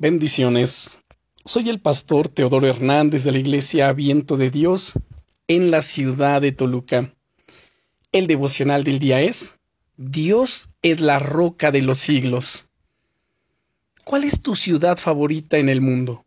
[0.00, 1.02] Bendiciones.
[1.44, 4.92] Soy el pastor Teodoro Hernández de la Iglesia Viento de Dios
[5.48, 7.12] en la ciudad de Toluca.
[8.12, 9.58] El devocional del día es
[9.96, 12.68] Dios es la roca de los siglos.
[14.04, 16.24] ¿Cuál es tu ciudad favorita en el mundo?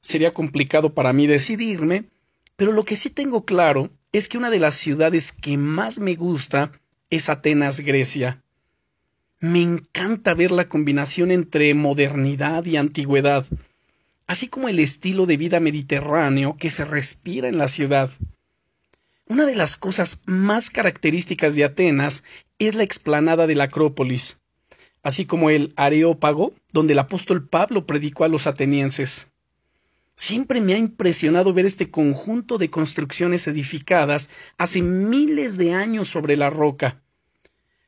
[0.00, 2.10] Sería complicado para mí decidirme,
[2.56, 6.16] pero lo que sí tengo claro es que una de las ciudades que más me
[6.16, 6.72] gusta
[7.10, 8.42] es Atenas, Grecia.
[9.40, 13.44] Me encanta ver la combinación entre modernidad y antigüedad,
[14.26, 18.10] así como el estilo de vida mediterráneo que se respira en la ciudad.
[19.26, 22.24] Una de las cosas más características de Atenas
[22.58, 24.38] es la explanada de la Acrópolis,
[25.02, 29.28] así como el Areópago, donde el apóstol Pablo predicó a los atenienses.
[30.14, 36.38] Siempre me ha impresionado ver este conjunto de construcciones edificadas hace miles de años sobre
[36.38, 37.02] la roca.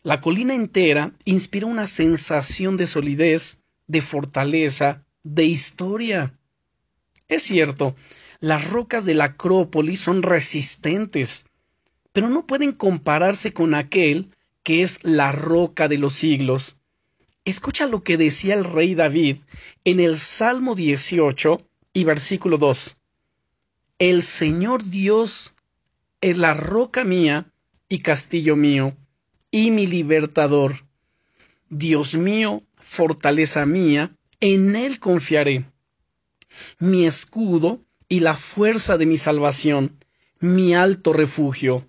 [0.04, 6.38] La colina entera inspira una sensación de solidez, de fortaleza, de historia.
[7.26, 7.96] Es cierto,
[8.38, 11.46] las rocas de la Acrópolis son resistentes,
[12.12, 14.30] pero no pueden compararse con aquel
[14.62, 16.80] que es la roca de los siglos.
[17.44, 19.38] Escucha lo que decía el rey David
[19.82, 22.98] en el Salmo 18 y versículo 2.
[23.98, 25.56] El Señor Dios
[26.20, 27.50] es la roca mía
[27.88, 28.96] y castillo mío
[29.50, 30.86] y mi libertador.
[31.70, 35.64] Dios mío, fortaleza mía, en Él confiaré.
[36.78, 39.98] Mi escudo y la fuerza de mi salvación,
[40.40, 41.88] mi alto refugio.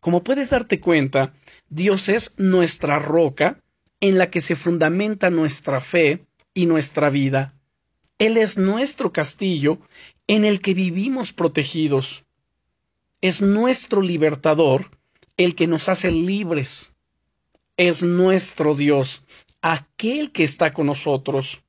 [0.00, 1.34] Como puedes darte cuenta,
[1.68, 3.60] Dios es nuestra roca
[4.00, 7.54] en la que se fundamenta nuestra fe y nuestra vida.
[8.18, 9.78] Él es nuestro castillo
[10.26, 12.24] en el que vivimos protegidos.
[13.20, 14.90] Es nuestro libertador
[15.36, 16.94] el que nos hace libres.
[17.76, 19.24] Es nuestro Dios,
[19.60, 21.62] aquel que está con nosotros.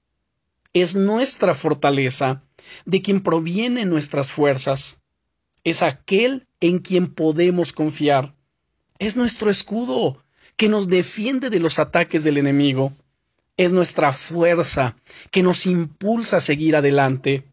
[0.73, 2.43] Es nuestra fortaleza,
[2.85, 5.01] de quien provienen nuestras fuerzas.
[5.63, 8.35] Es aquel en quien podemos confiar.
[8.99, 10.23] Es nuestro escudo,
[10.55, 12.93] que nos defiende de los ataques del enemigo.
[13.57, 14.95] Es nuestra fuerza,
[15.31, 17.43] que nos impulsa a seguir adelante.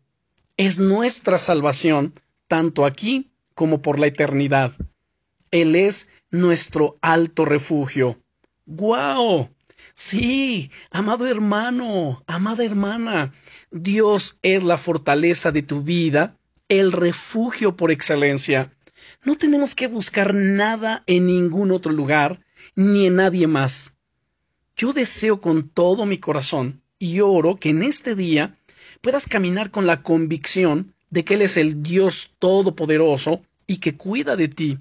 [0.57, 4.73] Es nuestra salvación, tanto aquí como por la eternidad.
[5.55, 8.19] Él es nuestro alto refugio.
[8.67, 9.51] ¡Guau!
[9.95, 13.33] Sí, amado hermano, amada hermana,
[13.71, 16.37] Dios es la fortaleza de tu vida,
[16.69, 18.73] el refugio por excelencia.
[19.23, 22.41] No tenemos que buscar nada en ningún otro lugar,
[22.75, 23.95] ni en nadie más.
[24.77, 28.59] Yo deseo con todo mi corazón y oro que en este día
[29.01, 34.35] puedas caminar con la convicción de que Él es el Dios Todopoderoso y que cuida
[34.35, 34.81] de ti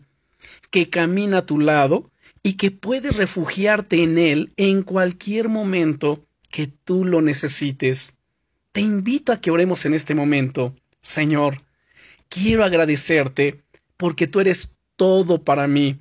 [0.69, 2.11] que camina a tu lado
[2.43, 8.15] y que puedes refugiarte en Él en cualquier momento que tú lo necesites.
[8.73, 10.75] Te invito a que oremos en este momento.
[10.99, 11.61] Señor,
[12.29, 13.63] quiero agradecerte
[13.97, 15.99] porque tú eres todo para mí.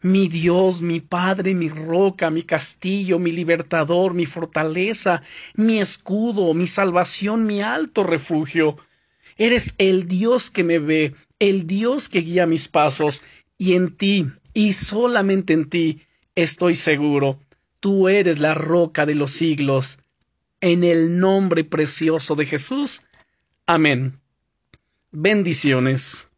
[0.00, 5.22] Mi Dios, mi Padre, mi roca, mi castillo, mi libertador, mi fortaleza,
[5.54, 8.76] mi escudo, mi salvación, mi alto refugio.
[9.36, 13.22] Eres el Dios que me ve, el Dios que guía mis pasos,
[13.62, 16.02] y en ti, y solamente en ti,
[16.34, 17.38] estoy seguro,
[17.78, 20.00] tú eres la roca de los siglos.
[20.60, 23.02] En el nombre precioso de Jesús.
[23.64, 24.18] Amén.
[25.12, 26.31] Bendiciones.